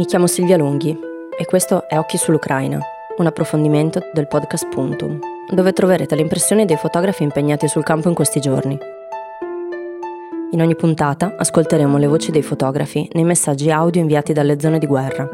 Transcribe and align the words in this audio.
Mi 0.00 0.06
chiamo 0.06 0.26
Silvia 0.26 0.56
Lunghi 0.56 0.98
e 1.38 1.44
questo 1.44 1.86
è 1.86 1.98
Occhi 1.98 2.16
sull'Ucraina, 2.16 2.80
un 3.18 3.26
approfondimento 3.26 4.00
del 4.14 4.28
podcast 4.28 4.66
Puntum, 4.70 5.18
dove 5.50 5.74
troverete 5.74 6.14
le 6.14 6.22
impressioni 6.22 6.64
dei 6.64 6.78
fotografi 6.78 7.22
impegnati 7.22 7.68
sul 7.68 7.82
campo 7.82 8.08
in 8.08 8.14
questi 8.14 8.40
giorni. 8.40 8.78
In 10.52 10.62
ogni 10.62 10.74
puntata 10.74 11.36
ascolteremo 11.36 11.98
le 11.98 12.06
voci 12.06 12.30
dei 12.30 12.40
fotografi 12.40 13.10
nei 13.12 13.24
messaggi 13.24 13.70
audio 13.70 14.00
inviati 14.00 14.32
dalle 14.32 14.58
zone 14.58 14.78
di 14.78 14.86
guerra. 14.86 15.28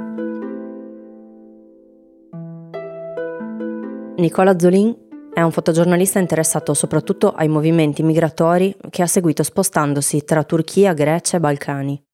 Nicola 4.16 4.58
Zolin 4.58 4.96
è 5.32 5.42
un 5.42 5.52
fotogiornalista 5.52 6.18
interessato 6.18 6.74
soprattutto 6.74 7.30
ai 7.30 7.46
movimenti 7.46 8.02
migratori 8.02 8.74
che 8.90 9.02
ha 9.02 9.06
seguito 9.06 9.44
spostandosi 9.44 10.24
tra 10.24 10.42
Turchia, 10.42 10.92
Grecia 10.92 11.36
e 11.36 11.40
Balcani. 11.40 12.05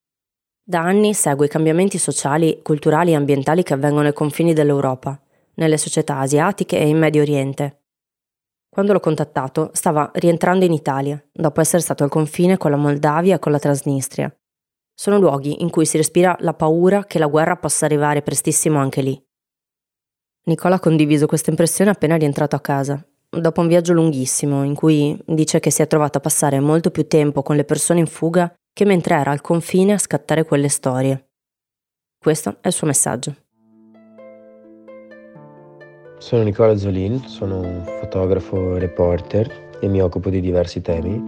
Da 0.64 0.80
anni 0.80 1.12
segue 1.12 1.46
i 1.46 1.48
cambiamenti 1.48 1.98
sociali, 1.98 2.60
culturali 2.62 3.10
e 3.10 3.16
ambientali 3.16 3.64
che 3.64 3.74
avvengono 3.74 4.06
ai 4.06 4.12
confini 4.12 4.52
dell'Europa, 4.52 5.20
nelle 5.54 5.76
società 5.76 6.18
asiatiche 6.18 6.78
e 6.78 6.86
in 6.86 6.98
Medio 6.98 7.22
Oriente. 7.22 7.80
Quando 8.68 8.92
l'ho 8.92 9.00
contattato 9.00 9.70
stava 9.72 10.08
rientrando 10.14 10.64
in 10.64 10.72
Italia, 10.72 11.20
dopo 11.32 11.60
essere 11.60 11.82
stato 11.82 12.04
al 12.04 12.10
confine 12.10 12.58
con 12.58 12.70
la 12.70 12.76
Moldavia 12.76 13.34
e 13.34 13.38
con 13.40 13.50
la 13.50 13.58
Transnistria. 13.58 14.32
Sono 14.94 15.18
luoghi 15.18 15.62
in 15.62 15.70
cui 15.70 15.84
si 15.84 15.96
respira 15.96 16.36
la 16.38 16.54
paura 16.54 17.06
che 17.06 17.18
la 17.18 17.26
guerra 17.26 17.56
possa 17.56 17.84
arrivare 17.84 18.22
prestissimo 18.22 18.78
anche 18.78 19.02
lì. 19.02 19.20
Nicola 20.44 20.76
ha 20.76 20.80
condiviso 20.80 21.26
questa 21.26 21.50
impressione 21.50 21.90
appena 21.90 22.14
rientrato 22.14 22.54
a 22.54 22.60
casa 22.60 23.04
dopo 23.40 23.62
un 23.62 23.68
viaggio 23.68 23.94
lunghissimo 23.94 24.62
in 24.62 24.74
cui 24.74 25.18
dice 25.24 25.58
che 25.58 25.70
si 25.70 25.80
è 25.80 25.86
trovato 25.86 26.18
a 26.18 26.20
passare 26.20 26.60
molto 26.60 26.90
più 26.90 27.06
tempo 27.06 27.42
con 27.42 27.56
le 27.56 27.64
persone 27.64 28.00
in 28.00 28.06
fuga 28.06 28.52
che 28.74 28.84
mentre 28.84 29.14
era 29.14 29.30
al 29.30 29.40
confine 29.40 29.94
a 29.94 29.98
scattare 29.98 30.44
quelle 30.44 30.68
storie. 30.68 31.28
Questo 32.18 32.58
è 32.60 32.68
il 32.68 32.72
suo 32.72 32.86
messaggio. 32.86 33.34
Sono 36.18 36.42
Nicola 36.42 36.76
Zolin, 36.76 37.26
sono 37.26 37.60
un 37.60 37.84
fotografo 38.00 38.76
reporter 38.76 39.70
e 39.80 39.88
mi 39.88 40.00
occupo 40.00 40.30
di 40.30 40.40
diversi 40.40 40.80
temi, 40.80 41.20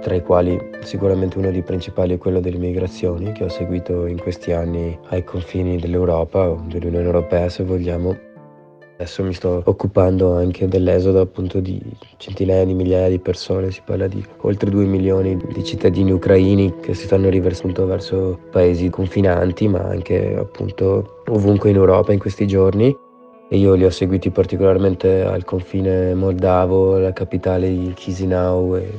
tra 0.00 0.14
i 0.14 0.22
quali 0.22 0.56
sicuramente 0.82 1.38
uno 1.38 1.50
dei 1.50 1.62
principali 1.62 2.14
è 2.14 2.18
quello 2.18 2.38
delle 2.38 2.58
migrazioni 2.58 3.32
che 3.32 3.44
ho 3.44 3.48
seguito 3.48 4.06
in 4.06 4.20
questi 4.20 4.52
anni 4.52 4.96
ai 5.08 5.24
confini 5.24 5.78
dell'Europa 5.78 6.48
o 6.50 6.62
dell'Unione 6.68 7.06
Europea 7.06 7.48
se 7.48 7.64
vogliamo 7.64 8.34
Adesso 8.98 9.22
mi 9.24 9.34
sto 9.34 9.60
occupando 9.66 10.36
anche 10.36 10.68
dell'esodo 10.68 11.20
appunto 11.20 11.60
di 11.60 11.78
centinaia 12.16 12.64
di 12.64 12.72
migliaia 12.72 13.10
di 13.10 13.18
persone, 13.18 13.70
si 13.70 13.82
parla 13.84 14.06
di 14.06 14.24
oltre 14.40 14.70
2 14.70 14.86
milioni 14.86 15.36
di 15.36 15.62
cittadini 15.62 16.12
ucraini 16.12 16.76
che 16.80 16.94
si 16.94 17.04
stanno 17.04 17.28
riversando 17.28 17.84
verso 17.84 18.38
paesi 18.50 18.88
confinanti, 18.88 19.68
ma 19.68 19.80
anche 19.80 20.34
appunto 20.38 21.22
ovunque 21.26 21.68
in 21.68 21.76
Europa 21.76 22.14
in 22.14 22.18
questi 22.18 22.46
giorni. 22.46 22.96
E 23.50 23.58
io 23.58 23.74
li 23.74 23.84
ho 23.84 23.90
seguiti 23.90 24.30
particolarmente 24.30 25.22
al 25.22 25.44
confine 25.44 26.14
moldavo, 26.14 26.96
la 26.96 27.12
capitale 27.12 27.68
di 27.68 27.92
Chisinau 27.94 28.76
e 28.76 28.90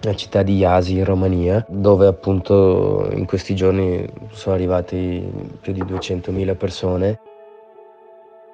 la 0.00 0.14
città 0.14 0.42
di 0.42 0.56
Iasi 0.56 0.96
in 0.96 1.04
Romania, 1.04 1.64
dove 1.68 2.06
appunto 2.06 3.06
in 3.12 3.26
questi 3.26 3.54
giorni 3.54 4.02
sono 4.30 4.54
arrivati 4.54 5.22
più 5.60 5.74
di 5.74 5.82
200.000 5.82 6.56
persone 6.56 7.20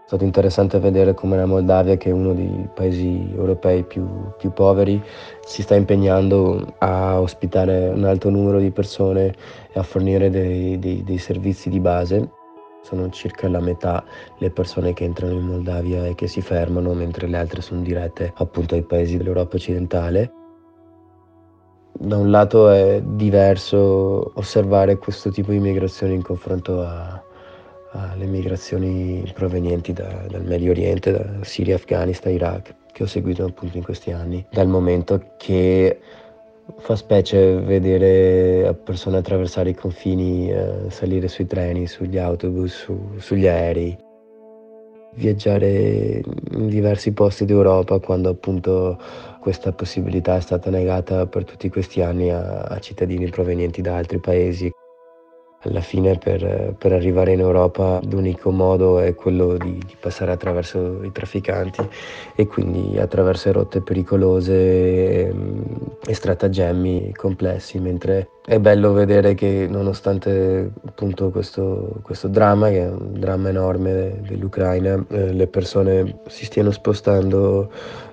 è 0.08 0.12
stato 0.12 0.24
interessante 0.24 0.78
vedere 0.78 1.12
come 1.12 1.36
la 1.36 1.44
Moldavia, 1.44 1.98
che 1.98 2.08
è 2.08 2.12
uno 2.12 2.32
dei 2.32 2.66
paesi 2.72 3.30
europei 3.30 3.82
più, 3.84 4.08
più, 4.38 4.50
poveri, 4.54 5.02
si 5.44 5.60
sta 5.60 5.74
impegnando 5.74 6.76
a 6.78 7.20
ospitare 7.20 7.90
un 7.90 8.04
alto 8.04 8.30
numero 8.30 8.58
di 8.58 8.70
persone 8.70 9.34
e 9.70 9.78
a 9.78 9.82
fornire 9.82 10.30
dei, 10.30 10.78
dei, 10.78 11.04
dei 11.04 11.18
servizi 11.18 11.68
di 11.68 11.78
base. 11.78 12.26
Sono 12.80 13.10
circa 13.10 13.50
la 13.50 13.60
metà 13.60 14.02
le 14.38 14.50
persone 14.50 14.94
che 14.94 15.04
entrano 15.04 15.34
in 15.34 15.44
Moldavia 15.44 16.06
e 16.06 16.14
che 16.14 16.26
si 16.26 16.40
fermano, 16.40 16.94
mentre 16.94 17.26
le 17.26 17.36
altre 17.36 17.60
sono 17.60 17.82
dirette 17.82 18.32
appunto 18.36 18.76
ai 18.76 18.84
paesi 18.84 19.18
dell'Europa 19.18 19.56
occidentale. 19.56 20.32
Da 21.92 22.16
un 22.16 22.30
lato 22.30 22.70
è 22.70 23.02
diverso 23.04 24.32
osservare 24.36 24.96
questo 24.96 25.28
tipo 25.28 25.50
di 25.50 25.58
migrazione 25.58 26.14
in 26.14 26.22
confronto 26.22 26.80
a, 26.80 27.22
alle 27.92 28.26
migrazioni 28.26 29.30
provenienti 29.34 29.92
da, 29.92 30.26
dal 30.28 30.44
Medio 30.44 30.70
Oriente, 30.70 31.12
da 31.12 31.44
Siria, 31.44 31.76
Afghanistan, 31.76 32.32
Iraq, 32.32 32.74
che 32.92 33.02
ho 33.02 33.06
seguito 33.06 33.44
appunto 33.44 33.76
in 33.76 33.84
questi 33.84 34.10
anni, 34.10 34.44
dal 34.50 34.68
momento 34.68 35.34
che 35.36 35.98
fa 36.78 36.96
specie 36.96 37.60
vedere 37.60 38.74
persone 38.84 39.18
attraversare 39.18 39.70
i 39.70 39.74
confini, 39.74 40.50
eh, 40.50 40.90
salire 40.90 41.28
sui 41.28 41.46
treni, 41.46 41.86
sugli 41.86 42.18
autobus, 42.18 42.72
su, 42.72 43.14
sugli 43.18 43.46
aerei, 43.46 43.96
viaggiare 45.14 46.22
in 46.52 46.68
diversi 46.68 47.12
posti 47.12 47.44
d'Europa 47.44 47.98
quando 47.98 48.28
appunto 48.28 48.98
questa 49.40 49.72
possibilità 49.72 50.36
è 50.36 50.40
stata 50.40 50.70
negata 50.70 51.26
per 51.26 51.44
tutti 51.44 51.68
questi 51.68 52.02
anni 52.02 52.30
a, 52.30 52.60
a 52.60 52.78
cittadini 52.78 53.28
provenienti 53.28 53.80
da 53.80 53.96
altri 53.96 54.18
paesi. 54.18 54.70
Alla 55.62 55.80
fine 55.80 56.16
per, 56.16 56.74
per, 56.78 56.92
arrivare 56.92 57.32
in 57.32 57.40
Europa 57.40 58.00
l'unico 58.08 58.52
modo 58.52 59.00
è 59.00 59.16
quello 59.16 59.56
di, 59.56 59.76
di, 59.84 59.96
passare 59.98 60.30
attraverso 60.30 61.02
i 61.02 61.10
trafficanti 61.10 61.86
e 62.36 62.46
quindi 62.46 62.96
attraverso 62.96 63.50
rotte 63.50 63.80
pericolose 63.80 64.54
e, 64.54 65.34
e 66.06 66.14
stratagemmi 66.14 67.12
complessi, 67.12 67.80
mentre 67.80 68.28
è 68.48 68.58
bello 68.58 68.94
vedere 68.94 69.34
che 69.34 69.66
nonostante 69.68 70.72
appunto 70.86 71.28
questo, 71.28 72.00
questo 72.00 72.28
dramma, 72.28 72.70
che 72.70 72.78
è 72.78 72.88
un 72.88 73.20
dramma 73.20 73.50
enorme 73.50 74.22
dell'Ucraina, 74.26 75.04
eh, 75.10 75.34
le 75.34 75.46
persone 75.48 76.20
si 76.28 76.46
stiano 76.46 76.70
spostando 76.70 77.70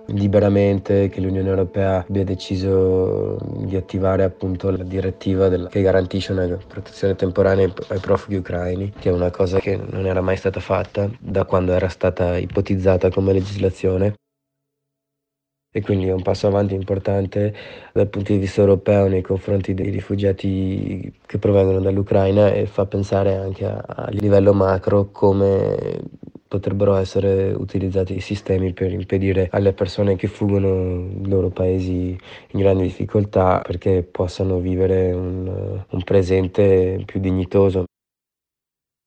liberamente, 0.07 1.07
che 1.07 1.21
l'Unione 1.21 1.47
Europea 1.47 2.03
abbia 2.05 2.25
deciso 2.25 3.37
di 3.59 3.77
attivare 3.77 4.23
appunto 4.23 4.69
la 4.71 4.83
direttiva 4.83 5.47
della, 5.47 5.69
che 5.69 5.81
garantisce 5.81 6.33
una 6.33 6.57
protezione 6.67 7.15
temporanea 7.15 7.71
ai 7.87 7.99
profughi 7.99 8.35
ucraini, 8.35 8.91
che 8.99 9.11
è 9.11 9.13
una 9.13 9.31
cosa 9.31 9.59
che 9.59 9.79
non 9.89 10.05
era 10.05 10.19
mai 10.19 10.35
stata 10.35 10.59
fatta 10.59 11.09
da 11.17 11.45
quando 11.45 11.71
era 11.71 11.87
stata 11.87 12.35
ipotizzata 12.35 13.09
come 13.09 13.31
legislazione 13.31 14.15
e 15.75 15.81
quindi 15.81 16.07
è 16.07 16.13
un 16.13 16.21
passo 16.21 16.47
avanti 16.47 16.73
importante 16.73 17.53
dal 17.91 18.07
punto 18.07 18.31
di 18.31 18.37
vista 18.39 18.61
europeo 18.61 19.09
nei 19.09 19.21
confronti 19.21 19.73
dei 19.73 19.89
rifugiati 19.89 21.11
che 21.25 21.37
provengono 21.37 21.81
dall'Ucraina 21.81 22.53
e 22.53 22.65
fa 22.65 22.85
pensare 22.85 23.35
anche 23.35 23.65
a, 23.65 23.83
a 23.85 24.09
livello 24.11 24.53
macro 24.53 25.09
come 25.11 25.99
potrebbero 26.47 26.95
essere 26.95 27.51
utilizzati 27.51 28.15
i 28.15 28.21
sistemi 28.21 28.71
per 28.71 28.93
impedire 28.93 29.49
alle 29.51 29.73
persone 29.73 30.15
che 30.15 30.27
fuggono 30.27 31.09
i 31.21 31.27
loro 31.27 31.49
paesi 31.49 32.17
in 32.51 32.59
grandi 32.59 32.83
difficoltà 32.83 33.59
perché 33.59 34.01
possano 34.03 34.59
vivere 34.59 35.11
un, 35.11 35.83
un 35.89 36.03
presente 36.03 37.03
più 37.05 37.19
dignitoso 37.19 37.83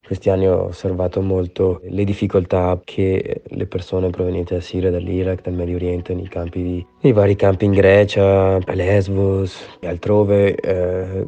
questi 0.09 0.31
anni 0.31 0.49
ho 0.49 0.69
osservato 0.69 1.21
molto 1.21 1.83
le 1.85 2.03
difficoltà 2.03 2.81
che 2.83 3.43
le 3.45 3.67
persone 3.67 4.09
provenienti 4.09 4.55
da 4.55 4.61
Siria, 4.63 4.91
dall'Iraq, 4.91 5.43
dal 5.43 5.53
Medio 5.53 5.77
Oriente, 5.77 6.15
nei, 6.15 6.27
campi 6.29 6.85
nei 7.03 7.13
vari 7.13 7.37
campi 7.37 7.67
in 7.67 7.73
Grecia, 7.73 8.55
a 8.55 8.73
Lesbos 8.73 9.77
e 9.79 9.87
altrove, 9.87 10.55
eh, 10.55 11.27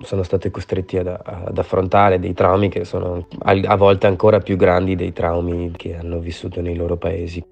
sono 0.00 0.22
state 0.22 0.50
costretti 0.50 0.96
ad, 0.96 1.08
ad, 1.08 1.58
affrontare 1.58 2.18
dei 2.18 2.32
traumi 2.32 2.70
che 2.70 2.86
sono 2.86 3.26
a 3.40 3.76
volte 3.76 4.06
ancora 4.06 4.38
più 4.38 4.56
grandi 4.56 4.96
dei 4.96 5.12
traumi 5.12 5.70
che 5.76 5.94
hanno 5.94 6.18
vissuto 6.18 6.62
nei 6.62 6.74
loro 6.74 6.96
paesi. 6.96 7.44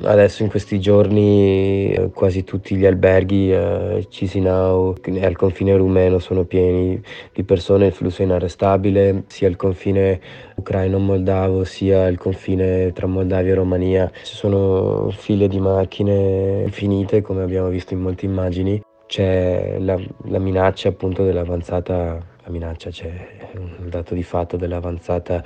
Adesso 0.00 0.42
in 0.42 0.48
questi 0.48 0.80
giorni 0.80 1.92
eh, 1.92 2.10
quasi 2.14 2.44
tutti 2.44 2.76
gli 2.76 2.86
alberghi 2.86 3.52
a 3.52 3.98
eh, 3.98 4.06
Cisinau 4.08 4.94
e 5.02 5.24
al 5.24 5.36
confine 5.36 5.76
rumeno 5.76 6.18
sono 6.18 6.44
pieni 6.44 6.98
di 7.30 7.44
persone, 7.44 7.86
il 7.86 7.92
flusso 7.92 8.22
è 8.22 8.24
inarrestabile, 8.24 9.24
sia 9.26 9.48
il 9.48 9.56
confine 9.56 10.18
ucraino-moldavo 10.56 11.64
sia 11.64 12.06
il 12.06 12.16
confine 12.16 12.92
tra 12.92 13.06
Moldavia 13.06 13.52
e 13.52 13.54
Romania. 13.54 14.10
Ci 14.22 14.34
sono 14.34 15.10
file 15.10 15.46
di 15.46 15.60
macchine 15.60 16.62
infinite 16.62 17.20
come 17.20 17.42
abbiamo 17.42 17.68
visto 17.68 17.92
in 17.92 18.00
molte 18.00 18.24
immagini, 18.24 18.82
c'è 19.06 19.76
la, 19.78 20.00
la 20.24 20.38
minaccia 20.38 20.88
appunto 20.88 21.22
dell'avanzata, 21.22 22.18
la 22.44 22.50
minaccia 22.50 22.88
c'è 22.88 23.10
un 23.56 23.90
dato 23.90 24.14
di 24.14 24.22
fatto 24.22 24.56
dell'avanzata 24.56 25.44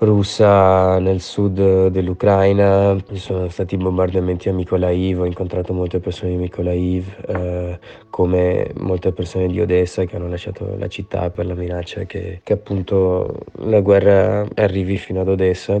russa 0.00 0.98
nel 0.98 1.20
sud 1.20 1.88
dell'Ucraina, 1.88 2.96
ci 3.10 3.18
sono 3.18 3.48
stati 3.48 3.76
bombardamenti 3.76 4.48
a 4.48 4.52
Mykolaiv, 4.52 5.20
ho 5.20 5.24
incontrato 5.26 5.72
molte 5.72 6.00
persone 6.00 6.32
di 6.32 6.36
Mykolaiv, 6.36 7.06
eh, 7.26 7.78
come 8.08 8.70
molte 8.78 9.12
persone 9.12 9.46
di 9.48 9.60
Odessa 9.60 10.04
che 10.04 10.16
hanno 10.16 10.28
lasciato 10.28 10.74
la 10.78 10.88
città 10.88 11.30
per 11.30 11.46
la 11.46 11.54
minaccia 11.54 12.04
che, 12.04 12.40
che 12.42 12.52
appunto 12.52 13.40
la 13.64 13.80
guerra 13.80 14.46
arrivi 14.54 14.96
fino 14.96 15.20
ad 15.20 15.28
Odessa. 15.28 15.80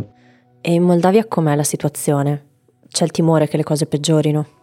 E 0.60 0.72
in 0.72 0.82
Moldavia 0.82 1.24
com'è 1.26 1.54
la 1.54 1.64
situazione? 1.64 2.44
C'è 2.88 3.04
il 3.04 3.10
timore 3.10 3.48
che 3.48 3.56
le 3.56 3.62
cose 3.62 3.86
peggiorino? 3.86 4.59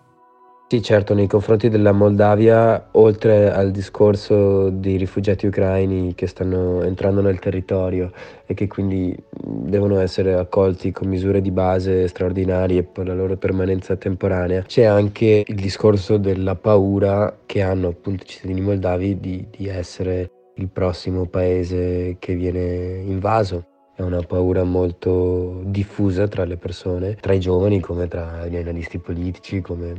Sì, 0.70 0.82
certo, 0.82 1.14
nei 1.14 1.28
confronti 1.28 1.70
della 1.70 1.94
Moldavia, 1.94 2.90
oltre 2.92 3.50
al 3.50 3.72
discorso 3.72 4.70
dei 4.70 4.98
rifugiati 4.98 5.48
ucraini 5.48 6.14
che 6.14 6.28
stanno 6.28 6.82
entrando 6.84 7.22
nel 7.22 7.40
territorio 7.40 8.12
e 8.46 8.54
che 8.54 8.68
quindi 8.68 9.16
devono 9.30 10.00
essere 10.02 10.34
accolti 10.34 10.92
con 10.92 11.08
misure 11.08 11.40
di 11.40 11.52
base 11.52 12.10
straordinarie 12.10 12.84
per 12.84 13.08
la 13.08 13.14
loro 13.14 13.38
permanenza 13.38 13.96
temporanea, 13.96 14.64
c'è 14.64 14.84
anche 14.84 15.46
il 15.48 15.56
discorso 15.56 16.18
della 16.18 16.56
paura 16.56 17.40
che 17.46 17.62
hanno 17.62 17.88
appunto 17.88 18.24
i 18.24 18.28
cittadini 18.28 18.60
moldavi 18.60 19.22
di, 19.22 19.48
di 19.50 19.70
essere 19.70 20.30
il 20.56 20.68
prossimo 20.68 21.28
paese 21.28 22.18
che 22.20 22.36
viene 22.36 23.04
invaso. 23.06 23.68
È 23.96 24.02
una 24.02 24.22
paura 24.22 24.66
molto 24.66 25.62
diffusa 25.64 26.28
tra 26.28 26.44
le 26.44 26.58
persone, 26.58 27.16
tra 27.16 27.32
i 27.32 27.40
giovani 27.40 27.80
come 27.80 28.10
tra 28.10 28.46
gli 28.48 28.58
analisti 28.58 29.00
politici, 29.00 29.62
come 29.62 29.94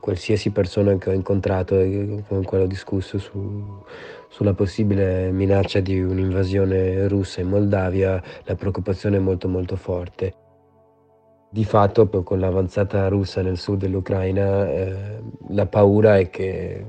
qualsiasi 0.00 0.50
persona 0.50 0.96
che 0.96 1.10
ho 1.10 1.12
incontrato 1.12 1.78
e 1.78 2.22
con 2.26 2.42
cui 2.42 2.60
ho 2.60 2.66
discusso 2.66 3.18
su, 3.18 3.82
sulla 4.28 4.54
possibile 4.54 5.30
minaccia 5.30 5.80
di 5.80 6.00
un'invasione 6.00 7.08
russa 7.08 7.40
in 7.40 7.48
Moldavia, 7.48 8.22
la 8.44 8.54
preoccupazione 8.54 9.16
è 9.16 9.20
molto 9.20 9.48
molto 9.48 9.76
forte. 9.76 10.34
Di 11.50 11.64
fatto 11.64 12.08
con 12.22 12.40
l'avanzata 12.40 13.08
russa 13.08 13.40
nel 13.40 13.56
sud 13.56 13.78
dell'Ucraina 13.80 14.68
eh, 14.68 15.22
la 15.48 15.66
paura 15.66 16.18
è 16.18 16.28
che 16.28 16.84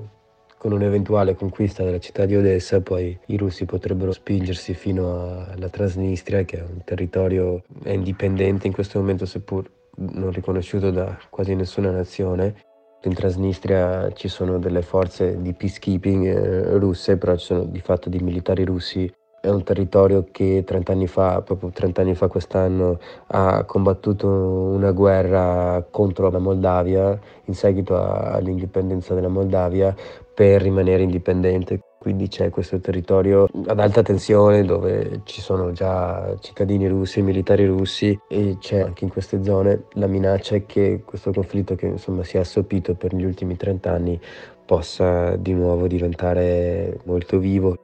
con 0.58 0.74
un'eventuale 0.74 1.36
conquista 1.36 1.86
della 1.86 2.00
città 2.00 2.26
di 2.26 2.36
Odessa 2.36 2.82
poi 2.82 3.18
i 3.28 3.38
russi 3.38 3.64
potrebbero 3.64 4.12
spingersi 4.12 4.74
fino 4.74 5.46
alla 5.50 5.70
Transnistria 5.70 6.44
che 6.44 6.58
è 6.58 6.62
un 6.62 6.84
territorio 6.84 7.64
indipendente 7.86 8.68
in 8.68 8.74
questo 8.74 9.00
momento 9.00 9.26
seppur 9.26 9.72
non 10.00 10.32
riconosciuto 10.32 10.92
da 10.92 11.18
quasi 11.30 11.56
nessuna 11.56 11.92
nazione 11.92 12.68
in 13.04 13.14
Transnistria 13.14 14.12
ci 14.12 14.28
sono 14.28 14.60
delle 14.60 14.82
forze 14.82 15.42
di 15.42 15.54
peacekeeping 15.54 16.26
eh, 16.26 16.78
russe, 16.78 17.18
però 17.18 17.36
ci 17.38 17.46
sono 17.46 17.64
di 17.64 17.80
fatto 17.80 18.10
dei 18.10 18.20
militari 18.20 18.66
russi. 18.66 19.12
È 19.42 19.48
un 19.48 19.64
territorio 19.64 20.28
che 20.32 20.64
30 20.66 20.92
anni 20.92 21.08
fa, 21.08 21.42
proprio 21.42 21.70
30 21.70 22.02
anni 22.02 22.14
fa 22.14 22.28
quest'anno, 22.28 23.00
ha 23.28 23.64
combattuto 23.64 24.28
una 24.28 24.92
guerra 24.92 25.86
contro 25.90 26.30
la 26.30 26.40
Moldavia 26.40 27.18
in 27.46 27.54
seguito 27.54 27.96
all'indipendenza 27.98 29.14
della 29.14 29.30
Moldavia 29.30 29.96
per 30.34 30.62
rimanere 30.62 31.04
indipendente. 31.04 31.80
Quindi 32.00 32.30
c'è 32.30 32.50
questo 32.50 32.80
territorio 32.80 33.46
ad 33.66 33.78
alta 33.78 34.02
tensione 34.02 34.64
dove 34.64 35.20
ci 35.26 35.42
sono 35.42 35.74
già 35.74 36.34
cittadini 36.40 36.88
russi, 36.88 37.22
militari 37.22 37.66
russi 37.66 38.18
e 38.30 38.56
c'è 38.58 38.80
anche 38.80 39.04
in 39.04 39.10
queste 39.10 39.44
zone 39.44 39.84
la 39.96 40.08
minaccia 40.08 40.58
che 40.60 41.02
questo 41.04 41.34
conflitto 41.34 41.76
che 41.76 41.88
insomma 41.88 42.24
si 42.24 42.38
è 42.38 42.40
assopito 42.40 42.96
per 42.96 43.14
gli 43.14 43.26
ultimi 43.26 43.58
30 43.58 43.92
anni 43.92 44.20
possa 44.66 45.36
di 45.36 45.54
nuovo 45.54 45.88
diventare 45.88 47.00
molto 47.04 47.38
vivo 47.38 47.76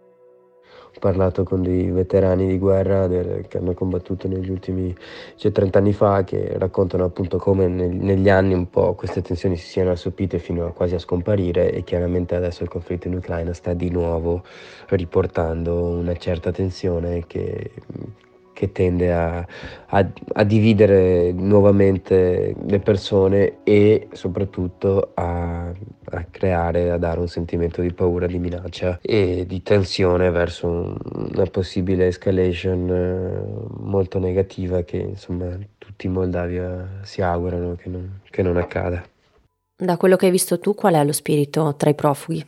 ho 0.95 0.99
parlato 0.99 1.43
con 1.43 1.61
dei 1.61 1.91
veterani 1.91 2.47
di 2.47 2.57
guerra 2.57 3.07
del, 3.07 3.45
che 3.47 3.57
hanno 3.57 3.73
combattuto 3.73 4.27
negli 4.27 4.49
ultimi 4.49 4.95
cioè 5.35 5.51
30 5.51 5.79
anni 5.79 5.93
fa 5.93 6.23
che 6.23 6.55
raccontano 6.57 7.03
appunto 7.03 7.37
come 7.37 7.67
nel, 7.67 7.89
negli 7.93 8.29
anni 8.29 8.53
un 8.53 8.69
po' 8.69 8.93
queste 8.93 9.21
tensioni 9.21 9.57
si 9.57 9.67
siano 9.67 9.91
assopite 9.91 10.39
fino 10.39 10.65
a 10.65 10.71
quasi 10.71 10.95
a 10.95 10.99
scomparire 10.99 11.71
e 11.71 11.83
chiaramente 11.83 12.35
adesso 12.35 12.63
il 12.63 12.69
conflitto 12.69 13.07
in 13.07 13.15
Ucraina 13.15 13.53
sta 13.53 13.73
di 13.73 13.89
nuovo 13.89 14.43
riportando 14.87 15.83
una 15.83 16.15
certa 16.15 16.51
tensione 16.51 17.25
che, 17.27 17.71
che 18.55 18.71
tende 18.71 19.13
a, 19.13 19.45
a, 19.87 20.11
a, 20.33 20.43
dividere 20.45 21.33
nuovamente 21.33 22.55
le 22.65 22.79
persone 22.79 23.57
e 23.63 24.07
soprattutto 24.13 25.11
a, 25.13 25.67
a, 25.67 26.25
creare, 26.31 26.89
a 26.89 26.97
dare 26.97 27.19
un 27.19 27.27
sentimento 27.27 27.81
di 27.81 27.91
paura, 27.91 28.27
di 28.27 28.39
minaccia 28.39 28.97
e 29.01 29.43
di 29.45 29.61
tensione 29.61 30.31
verso 30.31 30.95
una 31.33 31.45
possibile 31.51 32.07
escalation 32.07 32.89
eh, 32.89 33.81
molto 33.81 34.19
negativa 34.19 34.83
che 34.83 34.97
insomma 34.97 35.57
tutti 35.77 36.05
in 36.05 36.13
Moldavia 36.13 37.01
si 37.03 37.21
augurano 37.21 37.75
che 37.75 37.89
non, 37.89 38.21
che 38.29 38.41
non 38.41 38.55
accada. 38.55 39.03
Da 39.75 39.97
quello 39.97 40.15
che 40.15 40.27
hai 40.27 40.31
visto 40.31 40.59
tu, 40.59 40.73
qual 40.73 40.93
è 40.93 41.03
lo 41.03 41.11
spirito 41.11 41.75
tra 41.75 41.89
i 41.89 41.95
profughi? 41.95 42.45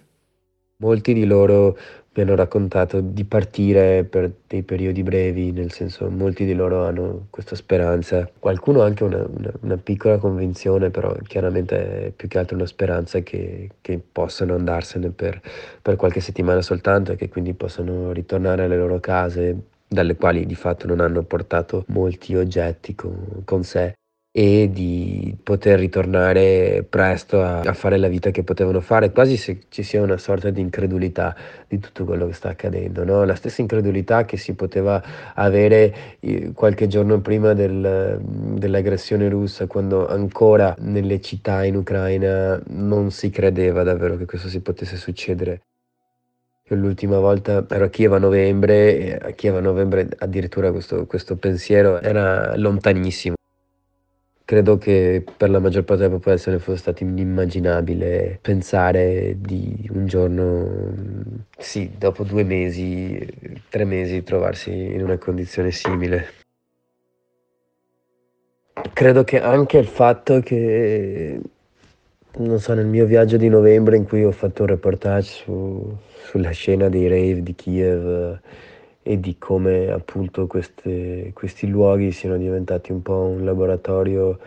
Molti 0.77 1.13
di 1.13 1.25
loro 1.25 1.75
mi 2.17 2.23
hanno 2.23 2.35
raccontato 2.35 2.99
di 2.99 3.23
partire 3.25 4.03
per 4.03 4.31
dei 4.47 4.63
periodi 4.63 5.03
brevi, 5.03 5.51
nel 5.51 5.71
senso 5.71 6.09
molti 6.09 6.45
di 6.45 6.53
loro 6.53 6.85
hanno 6.85 7.27
questa 7.29 7.55
speranza, 7.55 8.27
qualcuno 8.39 8.81
ha 8.81 8.85
anche 8.85 9.03
una, 9.03 9.23
una, 9.23 9.51
una, 9.61 9.77
piccola 9.77 10.17
convinzione, 10.17 10.89
però 10.89 11.15
chiaramente 11.27 12.07
è 12.07 12.09
più 12.09 12.27
che 12.27 12.39
altro 12.39 12.55
una 12.55 12.65
speranza 12.65 13.19
che, 13.19 13.69
che 13.81 14.01
possano 14.11 14.55
andarsene 14.55 15.11
per, 15.11 15.39
per 15.81 15.95
qualche 15.95 16.19
settimana 16.19 16.61
soltanto 16.61 17.11
e 17.11 17.15
che 17.15 17.29
quindi 17.29 17.53
possano 17.53 18.11
ritornare 18.11 18.63
alle 18.63 18.77
loro 18.77 18.99
case 18.99 19.55
dalle 19.87 20.15
quali 20.15 20.45
di 20.45 20.55
fatto 20.55 20.87
non 20.87 20.99
hanno 20.99 21.21
portato 21.23 21.85
molti 21.89 22.35
oggetti 22.35 22.95
con, 22.95 23.43
con 23.45 23.63
sé 23.63 23.93
e 24.37 24.69
di 24.71 25.35
poter 25.41 25.79
ritornare 25.79 26.85
presto 26.87 27.41
a, 27.41 27.61
a, 27.61 27.73
fare 27.73 27.97
la 27.97 28.07
vita 28.07 28.29
che 28.29 28.43
potevano 28.43 28.81
fare, 28.81 29.11
quasi 29.11 29.35
se 29.35 29.61
ci 29.69 29.81
sia 29.81 29.99
una 30.03 30.19
sorta 30.19 30.51
di 30.51 30.61
incredulità 30.61 31.35
di 31.67 31.79
tutto 31.79 32.05
quello 32.05 32.27
che 32.27 32.33
sta 32.33 32.49
accadendo, 32.49 33.03
no? 33.03 33.23
la 33.23 33.33
stessa 33.33 33.61
incredulità 33.61 34.25
che 34.25 34.37
si 34.37 34.53
poteva 34.53 35.01
avere 35.33 36.19
eh, 36.19 36.51
qualche 36.53 36.85
giorno 36.85 37.19
prima 37.19 37.53
del, 37.53 38.19
dell'aggressione 38.21 39.27
russa, 39.27 39.65
quando 39.65 40.07
ancora 40.07 40.75
nelle 40.81 41.19
città 41.19 41.63
in 41.63 41.75
Ucraina 41.75 42.61
non 42.67 43.09
si 43.09 43.31
credeva 43.31 43.81
davvero 43.81 44.17
che 44.17 44.25
questo 44.25 44.49
si 44.49 44.59
potesse 44.59 44.97
succedere. 44.97 45.61
L'ultima 46.67 47.17
volta 47.17 47.65
ero 47.67 47.85
a 47.85 47.89
Kiev 47.89 48.13
a 48.13 48.19
novembre 48.19 48.99
e 48.99 49.19
a 49.19 49.31
Kiev 49.31 49.55
a 49.55 49.61
novembre 49.61 50.07
addirittura 50.19 50.71
questo, 50.71 51.07
questo 51.07 51.37
pensiero 51.37 51.99
era 52.01 52.55
lontanissimo 52.55 53.36
credo 54.47 54.77
che 54.77 55.25
per 55.35 55.49
la 55.49 55.59
maggior 55.59 55.83
parte 55.83 56.03
della 56.03 56.15
popolazione 56.15 56.59
fosse 56.59 56.77
stato 56.77 57.03
inimmaginabile 57.03 58.39
pensare 58.41 59.35
di 59.37 59.89
un 59.91 60.05
giorno, 60.05 60.93
sì, 61.57 61.91
dopo 61.97 62.23
due 62.23 62.45
mesi, 62.45 63.27
tre 63.67 63.83
mesi, 63.83 64.23
trovarsi 64.23 64.71
in 64.71 65.03
una 65.03 65.17
condizione 65.17 65.71
simile. 65.71 66.27
Credo 68.93 69.25
che 69.25 69.41
anche 69.41 69.79
il 69.79 69.87
fatto 69.87 70.39
che, 70.39 71.41
non 72.37 72.59
so, 72.59 72.73
nel 72.73 72.85
mio 72.85 73.05
viaggio 73.05 73.35
di 73.35 73.49
novembre 73.49 73.97
in 73.97 74.05
cui 74.05 74.23
ho 74.23 74.31
fatto 74.31 74.61
un 74.61 74.69
reportage 74.69 75.29
su, 75.29 75.93
sulla 76.23 76.51
scena 76.51 76.87
dei 76.87 77.09
rave 77.09 77.43
di 77.43 77.53
Kiev, 77.53 78.39
e 79.07 79.19
di 79.21 79.37
come 79.37 79.89
appunto 79.89 80.47
queste, 80.47 81.31
questi 81.33 81.67
luoghi 81.67 82.11
siano 82.11 82.35
diventati 82.35 82.91
un 82.91 83.01
po' 83.01 83.21
un 83.21 83.45
laboratorio 83.45 84.37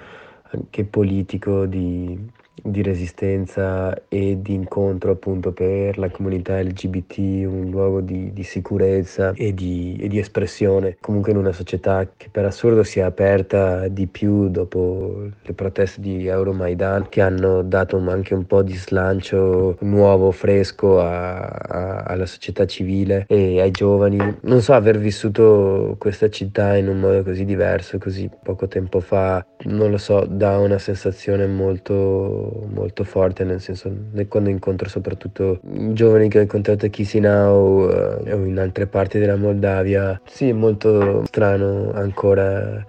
anche 0.50 0.85
politico 0.85 1.64
di, 1.64 2.19
di 2.64 2.83
resistenza 2.83 3.95
e 4.09 4.38
di 4.40 4.55
incontro 4.55 5.12
appunto 5.12 5.52
per 5.52 5.99
la 5.99 6.11
comunità 6.11 6.61
LGBT, 6.61 7.19
un 7.47 7.69
luogo 7.71 8.00
di, 8.00 8.33
di 8.33 8.43
sicurezza 8.43 9.33
e 9.35 9.55
di, 9.55 9.97
e 10.00 10.09
di, 10.09 10.19
espressione. 10.19 10.97
Comunque 11.00 11.33
in 11.33 11.38
una 11.38 11.52
società 11.52 12.09
che 12.17 12.29
per 12.31 12.45
assurdo 12.45 12.83
si 12.83 12.99
è 12.99 13.02
aperta 13.02 13.88
di 13.88 14.07
più 14.07 14.49
dopo 14.49 15.29
le 15.43 15.52
proteste 15.52 16.00
di 16.00 16.26
Euromaidan 16.26 17.09
che 17.09 17.21
hanno 17.21 17.62
dato 17.62 17.99
anche 18.09 18.35
un 18.35 18.47
po' 18.47 18.62
di 18.62 18.75
slancio 18.75 19.76
nuovo, 19.81 20.31
fresco 20.31 21.00
a, 21.00 21.40
a, 21.40 22.02
alla 22.02 22.26
società 22.26 22.67
civile 22.67 23.25
e 23.29 23.61
ai 23.61 23.71
giovani. 23.71 24.19
Non 24.43 24.61
so, 24.62 24.73
aver 24.73 24.99
vissuto 24.99 25.97
questa 25.99 26.29
città 26.29 26.76
in 26.76 26.88
un 26.88 26.99
modo 26.99 27.23
così 27.23 27.45
diverso, 27.45 27.99
così 27.99 28.31
poco 28.43 28.69
tempo 28.69 29.00
fa, 29.00 29.45
non 29.64 29.90
lo 29.90 29.99
so, 29.99 30.25
dà 30.29 30.59
una 30.59 30.79
sensazione 30.79 31.47
molto 31.47 32.50
molto, 32.73 33.04
forte, 33.04 33.45
nel 33.45 33.61
senso 33.61 33.90
quando 34.28 34.50
incontro 34.50 34.88
soprattutto 34.88 35.61
giovani 35.62 36.28
che 36.28 36.38
ho 36.38 36.42
incontrato 36.42 36.87
a 36.87 36.88
Chisinau 36.88 37.88
eh, 38.25 38.33
o 38.33 38.45
in 38.45 38.59
altre 38.59 38.87
parti 38.87 39.19
della 39.19 39.37
Moldavia, 39.37 40.21
sì, 40.25 40.49
è 40.49 40.52
molto 40.52 41.25
strano 41.26 41.92
ancora 41.92 42.85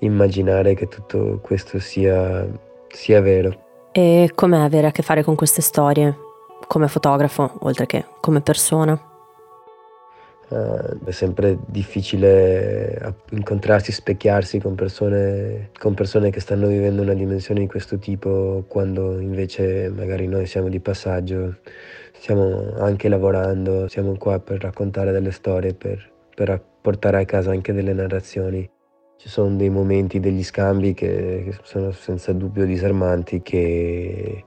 immaginare 0.00 0.74
che 0.74 0.88
tutto 0.88 1.40
questo 1.42 1.78
sia, 1.78 2.46
sia 2.88 3.20
vero. 3.20 3.88
E 3.92 4.30
com'è 4.34 4.58
avere 4.58 4.86
a 4.86 4.92
che 4.92 5.02
fare 5.02 5.22
con 5.22 5.34
queste 5.34 5.62
storie, 5.62 6.16
come 6.66 6.88
fotografo, 6.88 7.52
oltre 7.60 7.86
che 7.86 8.04
come 8.20 8.40
persona? 8.40 9.09
Uh, 10.50 11.04
è 11.04 11.12
sempre 11.12 11.56
difficile 11.66 13.14
incontrarsi, 13.30 13.92
specchiarsi 13.92 14.58
con 14.58 14.74
persone, 14.74 15.70
con 15.78 15.94
persone 15.94 16.30
che 16.30 16.40
stanno 16.40 16.66
vivendo 16.66 17.02
una 17.02 17.14
dimensione 17.14 17.60
di 17.60 17.66
questo 17.68 17.98
tipo 17.98 18.64
quando 18.66 19.20
invece 19.20 19.88
magari 19.90 20.26
noi 20.26 20.46
siamo 20.46 20.68
di 20.68 20.80
passaggio, 20.80 21.58
stiamo 22.12 22.74
anche 22.78 23.08
lavorando, 23.08 23.86
siamo 23.86 24.16
qua 24.16 24.40
per 24.40 24.60
raccontare 24.60 25.12
delle 25.12 25.30
storie, 25.30 25.72
per, 25.72 26.10
per 26.34 26.60
portare 26.80 27.20
a 27.20 27.24
casa 27.24 27.52
anche 27.52 27.72
delle 27.72 27.92
narrazioni. 27.92 28.68
Ci 29.18 29.28
sono 29.28 29.54
dei 29.54 29.70
momenti, 29.70 30.18
degli 30.18 30.42
scambi 30.42 30.94
che, 30.94 31.42
che 31.44 31.58
sono 31.62 31.92
senza 31.92 32.32
dubbio 32.32 32.64
disarmanti, 32.64 33.40
che 33.40 34.42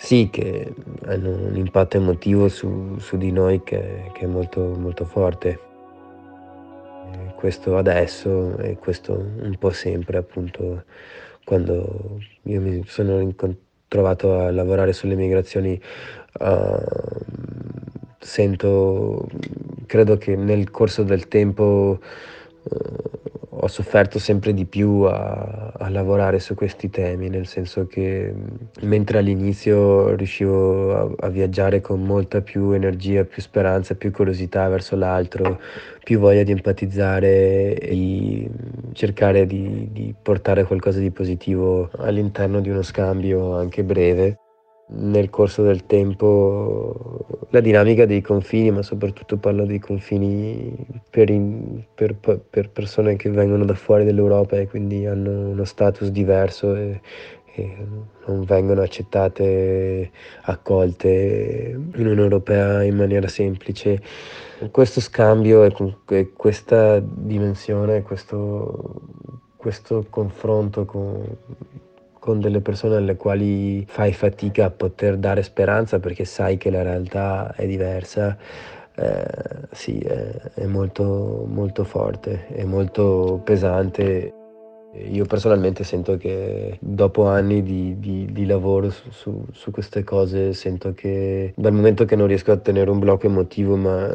sì, 0.00 0.28
che 0.30 0.72
hanno 1.06 1.30
un 1.48 1.56
impatto 1.56 1.96
emotivo 1.96 2.48
su, 2.48 2.96
su 2.98 3.16
di 3.16 3.32
noi 3.32 3.64
che, 3.64 4.12
che, 4.14 4.20
è 4.20 4.26
molto, 4.26 4.60
molto 4.78 5.04
forte. 5.04 5.58
Questo 7.34 7.76
adesso 7.76 8.56
e 8.58 8.76
questo 8.76 9.12
un 9.14 9.56
po' 9.58 9.70
sempre, 9.70 10.18
appunto, 10.18 10.84
quando 11.44 12.20
io 12.42 12.60
mi 12.60 12.84
sono 12.86 13.34
trovato 13.88 14.38
a 14.38 14.52
lavorare 14.52 14.92
sulle 14.92 15.16
migrazioni, 15.16 15.78
uh, 16.40 16.76
sento, 18.20 19.26
credo 19.86 20.16
che 20.16 20.36
nel 20.36 20.70
corso 20.70 21.02
del 21.02 21.26
tempo 21.26 21.98
uh, 22.62 23.27
ho 23.50 23.66
sofferto 23.66 24.18
sempre 24.18 24.52
di 24.52 24.66
più 24.66 25.02
a, 25.02 25.72
a, 25.76 25.88
lavorare 25.88 26.38
su 26.38 26.54
questi 26.54 26.90
temi, 26.90 27.28
nel 27.28 27.46
senso 27.46 27.86
che 27.86 28.32
mentre 28.82 29.18
all'inizio 29.18 30.14
riuscivo 30.14 30.94
a, 30.94 31.26
a, 31.26 31.28
viaggiare 31.28 31.80
con 31.80 32.02
molta 32.02 32.42
più 32.42 32.72
energia, 32.72 33.24
più 33.24 33.40
speranza, 33.40 33.94
più 33.94 34.10
curiosità 34.10 34.68
verso 34.68 34.96
l'altro, 34.96 35.60
più 36.04 36.18
voglia 36.18 36.42
di 36.42 36.52
empatizzare 36.52 37.78
e 37.78 37.90
di 37.90 38.50
cercare 38.92 39.46
di, 39.46 39.88
di 39.92 40.14
portare 40.20 40.64
qualcosa 40.64 40.98
di 40.98 41.10
positivo 41.10 41.90
all'interno 41.98 42.60
di 42.60 42.68
uno 42.68 42.82
scambio 42.82 43.56
anche 43.56 43.82
breve 43.82 44.38
nel 44.90 45.28
corso 45.28 45.62
del 45.62 45.84
tempo 45.86 47.26
la 47.50 47.60
dinamica 47.60 48.06
dei 48.06 48.20
confini, 48.20 48.70
ma 48.70 48.82
soprattutto 48.82 49.36
parlo 49.36 49.66
dei 49.66 49.78
confini 49.78 50.74
per, 51.10 51.30
in, 51.30 51.82
per, 51.94 52.14
per, 52.16 52.70
persone 52.70 53.16
che 53.16 53.30
vengono 53.30 53.64
da 53.64 53.74
fuori 53.74 54.04
dell'Europa 54.04 54.56
e 54.56 54.66
quindi 54.66 55.06
hanno 55.06 55.50
uno 55.50 55.64
status 55.64 56.08
diverso 56.08 56.74
e, 56.74 57.00
e 57.54 57.76
non 58.26 58.44
vengono 58.44 58.82
accettate, 58.82 60.10
accolte 60.42 61.74
in 61.74 61.92
Unione 61.94 62.22
Europea 62.22 62.82
in 62.82 62.96
maniera 62.96 63.28
semplice. 63.28 64.00
Questo 64.70 65.00
scambio 65.00 65.64
e 65.64 66.32
questa 66.32 67.00
dimensione, 67.00 68.02
questo, 68.02 69.02
questo 69.56 70.06
confronto 70.08 70.84
con 70.84 71.24
con 72.28 72.40
delle 72.40 72.60
persone 72.60 72.96
alle 72.96 73.16
quali 73.16 73.86
fai 73.88 74.12
fatica 74.12 74.66
a 74.66 74.70
poter 74.70 75.16
dare 75.16 75.42
speranza 75.42 75.98
perché 75.98 76.26
sai 76.26 76.58
che 76.58 76.68
la 76.68 76.82
realtà 76.82 77.54
è 77.56 77.66
diversa, 77.66 78.36
eh, 78.94 79.24
sì, 79.70 79.98
è, 80.00 80.34
è 80.52 80.66
molto, 80.66 81.46
molto 81.48 81.84
forte, 81.84 82.46
è 82.48 82.64
molto 82.64 83.40
pesante 83.42 84.37
io 85.10 85.24
personalmente 85.24 85.84
sento 85.84 86.16
che 86.16 86.78
dopo 86.80 87.26
anni 87.26 87.62
di, 87.62 87.98
di, 87.98 88.26
di 88.30 88.46
lavoro 88.46 88.90
su, 88.90 89.10
su, 89.10 89.44
su, 89.52 89.70
queste 89.70 90.04
cose, 90.04 90.52
sento 90.52 90.92
che 90.94 91.52
dal 91.56 91.72
momento 91.72 92.04
che 92.04 92.16
non 92.16 92.26
riesco 92.26 92.52
a 92.52 92.56
tenere 92.56 92.90
un 92.90 92.98
blocco 92.98 93.26
emotivo, 93.26 93.76
ma 93.76 94.08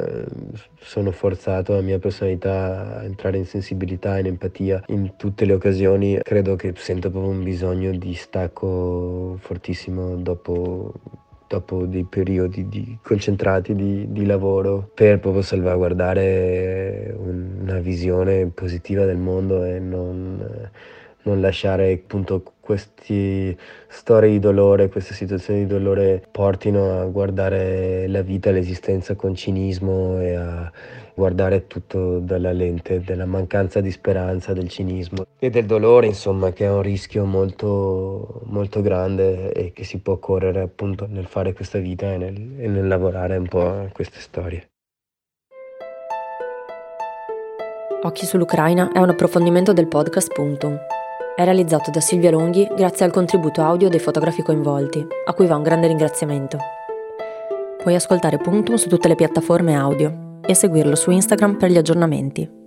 sono 0.80 1.12
forzato 1.12 1.74
la 1.74 1.82
mia 1.82 2.00
personalità 2.00 3.00
a 3.00 3.04
entrare 3.04 3.38
in 3.38 3.46
sensibilità, 3.46 4.20
in 4.20 4.28
empatia 4.28 4.84
in 4.88 5.14
tutte 5.18 5.46
le 5.46 5.54
occasioni, 5.54 6.20
credo 6.22 6.56
che 6.56 6.74
sento 6.76 7.10
proprio 7.10 7.32
un 7.32 7.44
bisogno 7.44 7.92
di 7.92 8.14
stacco 8.14 9.38
fortissimo 9.40 10.16
dopo 10.16 10.94
dopo 11.54 11.86
dei 11.86 12.04
periodi 12.04 12.68
di, 12.68 12.98
concentrati 13.02 13.76
di, 13.76 14.12
di, 14.12 14.26
lavoro 14.26 14.90
per 14.94 15.20
proprio 15.20 15.44
salvaguardare 15.44 17.16
una 17.18 17.80
visione 17.80 18.48
positiva 18.48 19.06
del 19.06 19.18
mondo 19.18 19.64
e 19.64 19.80
non, 19.80 20.70
non 21.24 21.42
lasciare 21.42 21.92
appunto 21.92 22.44
queste 22.60 23.58
storie 23.88 24.30
di 24.30 24.40
dolore, 24.40 24.90
queste 24.90 25.14
situazioni 25.14 25.62
di 25.62 25.68
dolore 25.68 26.24
portino 26.32 27.02
a 27.02 27.06
guardare 27.06 28.08
la 28.08 28.22
vita, 28.22 28.52
l'esistenza 28.52 29.16
con 29.16 29.36
cinismo 29.36 30.20
e 30.22 30.36
a 30.36 30.72
guardare 31.14 31.68
tutto 31.68 32.20
dalla 32.20 32.52
lente 32.52 33.02
della 33.02 33.26
mancanza 33.26 33.82
di 33.82 33.92
speranza, 33.92 34.54
del 34.54 34.70
cinismo 34.70 35.26
e 35.38 35.50
del 35.50 35.66
dolore, 35.66 36.08
insomma, 36.08 36.52
che 36.52 36.66
è 36.66 36.72
un 36.72 36.82
rischio 36.82 37.26
molto, 37.26 38.42
molto 38.46 38.82
grande 38.82 39.52
e 39.52 39.74
che 39.74 39.84
si 39.84 40.00
può 40.00 40.18
correre 40.18 40.62
appunto 40.62 41.06
nel 41.08 41.26
fare 41.26 41.54
questa 41.54 41.80
vita 41.80 42.12
e 42.14 42.18
nel, 42.18 42.36
e 42.58 42.68
nel 42.68 42.88
lavorare 42.88 43.38
un 43.38 43.48
po' 43.48 43.68
a 43.68 43.90
queste 43.92 44.20
storie. 44.20 44.70
Occhi 48.06 48.26
sull'Ucraina 48.26 48.92
è 48.92 49.00
un 49.00 49.10
approfondimento 49.10 49.72
del 49.72 49.88
podcast 49.88 50.34
Puntum. 50.34 50.78
È 51.36 51.44
realizzato 51.44 51.90
da 51.90 52.00
Silvia 52.00 52.30
Longhi 52.30 52.70
grazie 52.76 53.06
al 53.06 53.12
contributo 53.12 53.64
audio 53.64 53.90
dei 53.90 54.00
fotografi 54.00 54.44
coinvolti, 54.44 55.04
a 55.26 55.34
cui 55.34 55.48
va 55.48 55.56
un 55.56 55.64
grande 55.64 55.88
ringraziamento. 55.88 56.58
Puoi 57.82 57.96
ascoltare 57.96 58.38
Puntum 58.38 58.76
su 58.76 58.88
tutte 58.88 59.08
le 59.08 59.16
piattaforme 59.16 59.76
audio 59.76 60.38
e 60.46 60.54
seguirlo 60.54 60.94
su 60.94 61.10
Instagram 61.10 61.58
per 61.58 61.72
gli 61.72 61.78
aggiornamenti. 61.78 62.63